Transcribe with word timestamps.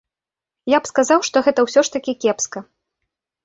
Я 0.75 0.79
б 0.79 0.89
сказаў, 0.91 1.19
што 1.29 1.45
гэта 1.49 1.59
ўсё 1.67 1.81
ж 1.87 1.95
такі 1.99 2.19
кепска. 2.25 2.59